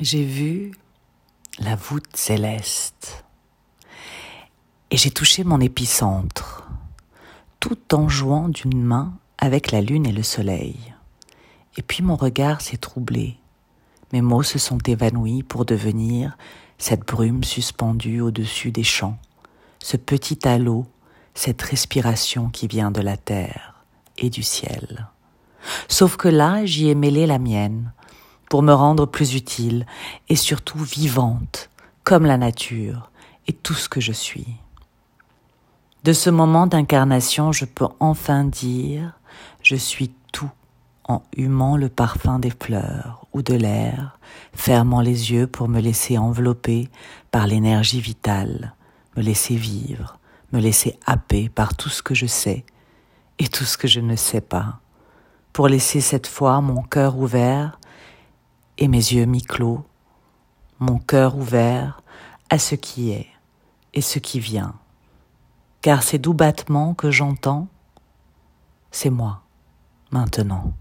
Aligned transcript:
j'ai 0.00 0.24
vu 0.24 0.72
la 1.58 1.76
voûte 1.76 2.16
céleste 2.16 3.24
et 4.90 4.96
j'ai 4.96 5.10
touché 5.10 5.44
mon 5.44 5.60
épicentre, 5.60 6.66
tout 7.60 7.94
en 7.94 8.08
jouant 8.08 8.48
d'une 8.48 8.82
main 8.82 9.12
avec 9.36 9.70
la 9.70 9.82
lune 9.82 10.06
et 10.06 10.12
le 10.12 10.22
soleil. 10.22 10.94
Et 11.76 11.82
puis 11.82 12.02
mon 12.02 12.16
regard 12.16 12.62
s'est 12.62 12.78
troublé, 12.78 13.36
mes 14.12 14.22
mots 14.22 14.42
se 14.42 14.58
sont 14.58 14.78
évanouis 14.78 15.42
pour 15.42 15.66
devenir 15.66 16.36
cette 16.78 17.06
brume 17.06 17.44
suspendue 17.44 18.22
au-dessus 18.22 18.72
des 18.72 18.84
champs, 18.84 19.18
ce 19.80 19.98
petit 19.98 20.48
halo, 20.48 20.86
cette 21.34 21.60
respiration 21.60 22.48
qui 22.48 22.66
vient 22.66 22.90
de 22.90 23.02
la 23.02 23.18
terre 23.18 23.84
et 24.16 24.30
du 24.30 24.42
ciel. 24.42 25.08
Sauf 25.88 26.16
que 26.16 26.28
là, 26.28 26.64
j'y 26.64 26.88
ai 26.88 26.94
mêlé 26.94 27.26
la 27.26 27.38
mienne, 27.38 27.92
pour 28.50 28.62
me 28.62 28.74
rendre 28.74 29.06
plus 29.06 29.34
utile 29.34 29.86
et 30.28 30.36
surtout 30.36 30.80
vivante, 30.80 31.70
comme 32.04 32.26
la 32.26 32.36
nature 32.36 33.10
et 33.46 33.54
tout 33.54 33.74
ce 33.74 33.88
que 33.88 34.00
je 34.00 34.12
suis. 34.12 34.48
De 36.04 36.12
ce 36.12 36.30
moment 36.30 36.66
d'incarnation, 36.66 37.52
je 37.52 37.64
peux 37.64 37.86
enfin 38.00 38.44
dire 38.44 39.12
je 39.62 39.76
suis 39.76 40.12
tout 40.32 40.50
en 41.04 41.22
humant 41.36 41.76
le 41.76 41.88
parfum 41.88 42.38
des 42.38 42.50
fleurs 42.50 43.26
ou 43.32 43.42
de 43.42 43.54
l'air, 43.54 44.18
fermant 44.52 45.00
les 45.00 45.32
yeux 45.32 45.46
pour 45.46 45.68
me 45.68 45.80
laisser 45.80 46.18
envelopper 46.18 46.88
par 47.30 47.46
l'énergie 47.46 48.00
vitale, 48.00 48.74
me 49.16 49.22
laisser 49.22 49.54
vivre, 49.54 50.18
me 50.52 50.60
laisser 50.60 50.98
happer 51.06 51.48
par 51.48 51.76
tout 51.76 51.88
ce 51.88 52.02
que 52.02 52.14
je 52.14 52.26
sais 52.26 52.64
et 53.38 53.46
tout 53.46 53.64
ce 53.64 53.78
que 53.78 53.86
je 53.86 54.00
ne 54.00 54.16
sais 54.16 54.40
pas, 54.40 54.80
pour 55.52 55.68
laisser 55.68 56.00
cette 56.00 56.26
fois 56.26 56.60
mon 56.60 56.82
cœur 56.82 57.16
ouvert 57.16 57.79
et 58.80 58.88
mes 58.88 58.96
yeux 58.96 59.26
mi-clos, 59.26 59.84
mon 60.80 60.98
cœur 60.98 61.36
ouvert 61.36 62.02
à 62.48 62.58
ce 62.58 62.74
qui 62.74 63.10
est 63.10 63.28
et 63.94 64.00
ce 64.00 64.18
qui 64.18 64.40
vient. 64.40 64.74
Car 65.82 66.02
ces 66.02 66.18
doux 66.18 66.34
battements 66.34 66.94
que 66.94 67.10
j'entends, 67.10 67.68
c'est 68.90 69.10
moi, 69.10 69.42
maintenant. 70.10 70.72